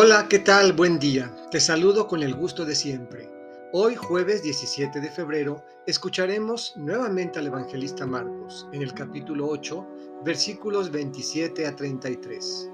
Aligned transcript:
Hola, 0.00 0.28
¿qué 0.28 0.38
tal? 0.38 0.74
Buen 0.74 1.00
día. 1.00 1.34
Te 1.50 1.58
saludo 1.58 2.06
con 2.06 2.22
el 2.22 2.32
gusto 2.32 2.64
de 2.64 2.76
siempre. 2.76 3.28
Hoy, 3.72 3.96
jueves 3.96 4.44
17 4.44 5.00
de 5.00 5.10
febrero, 5.10 5.64
escucharemos 5.88 6.72
nuevamente 6.76 7.40
al 7.40 7.48
evangelista 7.48 8.06
Marcos 8.06 8.68
en 8.72 8.82
el 8.82 8.94
capítulo 8.94 9.48
8, 9.48 10.22
versículos 10.24 10.92
27 10.92 11.66
a 11.66 11.74
33. 11.74 12.70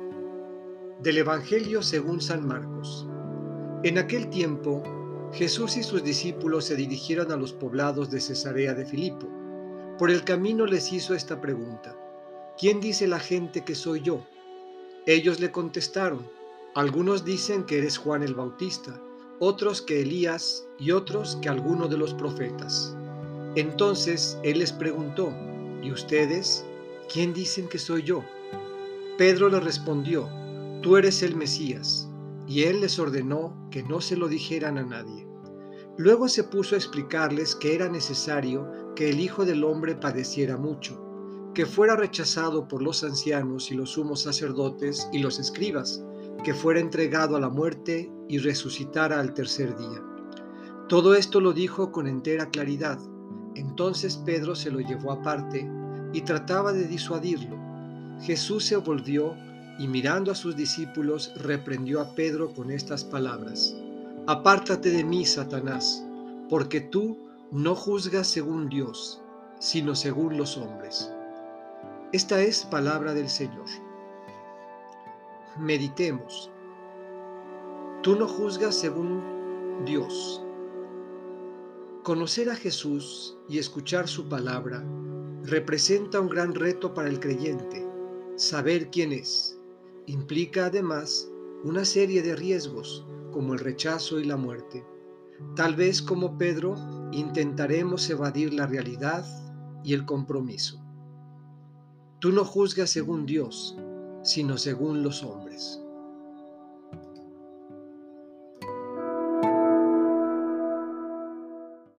Del 1.00 1.16
Evangelio 1.16 1.82
según 1.82 2.20
San 2.20 2.46
Marcos. 2.46 3.08
En 3.84 3.96
aquel 3.96 4.28
tiempo, 4.28 4.82
Jesús 5.32 5.78
y 5.78 5.82
sus 5.82 6.04
discípulos 6.04 6.66
se 6.66 6.76
dirigieron 6.76 7.32
a 7.32 7.36
los 7.36 7.54
poblados 7.54 8.10
de 8.10 8.20
Cesarea 8.20 8.74
de 8.74 8.84
Filipo. 8.84 9.26
Por 9.98 10.10
el 10.10 10.24
camino 10.24 10.66
les 10.66 10.92
hizo 10.92 11.14
esta 11.14 11.40
pregunta. 11.40 11.96
¿Quién 12.58 12.82
dice 12.82 13.06
la 13.06 13.18
gente 13.18 13.64
que 13.64 13.74
soy 13.74 14.02
yo? 14.02 14.26
Ellos 15.06 15.40
le 15.40 15.50
contestaron 15.50 16.43
algunos 16.74 17.24
dicen 17.24 17.64
que 17.64 17.78
eres 17.78 17.98
Juan 17.98 18.24
el 18.24 18.34
Bautista, 18.34 19.00
otros 19.38 19.80
que 19.80 20.02
Elías 20.02 20.66
y 20.78 20.90
otros 20.90 21.38
que 21.40 21.48
alguno 21.48 21.86
de 21.86 21.96
los 21.96 22.14
profetas. 22.14 22.96
Entonces 23.54 24.38
él 24.42 24.58
les 24.58 24.72
preguntó, 24.72 25.32
¿y 25.82 25.92
ustedes? 25.92 26.64
¿Quién 27.12 27.32
dicen 27.32 27.68
que 27.68 27.78
soy 27.78 28.02
yo? 28.02 28.24
Pedro 29.16 29.48
le 29.48 29.60
respondió, 29.60 30.28
tú 30.82 30.96
eres 30.96 31.22
el 31.22 31.36
Mesías, 31.36 32.08
y 32.48 32.64
él 32.64 32.80
les 32.80 32.98
ordenó 32.98 33.68
que 33.70 33.84
no 33.84 34.00
se 34.00 34.16
lo 34.16 34.26
dijeran 34.26 34.76
a 34.76 34.82
nadie. 34.82 35.28
Luego 35.96 36.28
se 36.28 36.42
puso 36.42 36.74
a 36.74 36.78
explicarles 36.78 37.54
que 37.54 37.76
era 37.76 37.88
necesario 37.88 38.68
que 38.96 39.10
el 39.10 39.20
Hijo 39.20 39.44
del 39.44 39.62
Hombre 39.62 39.94
padeciera 39.94 40.56
mucho, 40.56 41.00
que 41.54 41.66
fuera 41.66 41.94
rechazado 41.94 42.66
por 42.66 42.82
los 42.82 43.04
ancianos 43.04 43.70
y 43.70 43.74
los 43.74 43.90
sumos 43.90 44.22
sacerdotes 44.22 45.08
y 45.12 45.20
los 45.20 45.38
escribas, 45.38 46.04
que 46.42 46.54
fuera 46.54 46.80
entregado 46.80 47.36
a 47.36 47.40
la 47.40 47.48
muerte 47.48 48.10
y 48.28 48.38
resucitara 48.38 49.20
al 49.20 49.34
tercer 49.34 49.76
día. 49.76 50.02
Todo 50.88 51.14
esto 51.14 51.40
lo 51.40 51.52
dijo 51.52 51.92
con 51.92 52.06
entera 52.06 52.50
claridad. 52.50 52.98
Entonces 53.54 54.16
Pedro 54.16 54.54
se 54.54 54.70
lo 54.70 54.80
llevó 54.80 55.12
aparte 55.12 55.68
y 56.12 56.20
trataba 56.22 56.72
de 56.72 56.86
disuadirlo. 56.86 57.56
Jesús 58.20 58.64
se 58.64 58.76
volvió 58.76 59.34
y 59.78 59.88
mirando 59.88 60.32
a 60.32 60.34
sus 60.34 60.56
discípulos 60.56 61.32
reprendió 61.36 62.00
a 62.00 62.14
Pedro 62.14 62.52
con 62.52 62.70
estas 62.70 63.04
palabras. 63.04 63.74
Apártate 64.26 64.90
de 64.90 65.04
mí, 65.04 65.24
Satanás, 65.24 66.04
porque 66.48 66.80
tú 66.80 67.18
no 67.50 67.74
juzgas 67.74 68.26
según 68.26 68.68
Dios, 68.68 69.20
sino 69.58 69.94
según 69.94 70.36
los 70.36 70.56
hombres. 70.56 71.10
Esta 72.12 72.40
es 72.40 72.64
palabra 72.64 73.14
del 73.14 73.28
Señor 73.28 73.66
meditemos. 75.58 76.50
Tú 78.02 78.16
no 78.16 78.26
juzgas 78.28 78.74
según 78.74 79.84
Dios. 79.84 80.44
Conocer 82.02 82.50
a 82.50 82.56
Jesús 82.56 83.38
y 83.48 83.58
escuchar 83.58 84.08
su 84.08 84.28
palabra 84.28 84.84
representa 85.42 86.20
un 86.20 86.28
gran 86.28 86.54
reto 86.54 86.92
para 86.92 87.08
el 87.08 87.20
creyente. 87.20 87.86
Saber 88.36 88.90
quién 88.90 89.12
es 89.12 89.58
implica 90.06 90.66
además 90.66 91.30
una 91.62 91.84
serie 91.84 92.22
de 92.22 92.36
riesgos 92.36 93.06
como 93.32 93.54
el 93.54 93.60
rechazo 93.60 94.20
y 94.20 94.24
la 94.24 94.36
muerte. 94.36 94.84
Tal 95.56 95.76
vez 95.76 96.02
como 96.02 96.36
Pedro 96.36 96.76
intentaremos 97.12 98.08
evadir 98.10 98.52
la 98.52 98.66
realidad 98.66 99.24
y 99.82 99.94
el 99.94 100.04
compromiso. 100.04 100.84
Tú 102.18 102.32
no 102.32 102.44
juzgas 102.44 102.90
según 102.90 103.26
Dios, 103.26 103.76
sino 104.24 104.58
según 104.58 105.02
los 105.02 105.22
hombres. 105.22 105.83